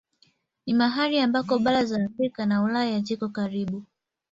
[0.65, 3.83] Ni mahali ambako bara za Afrika na Ulaya ziko karibu.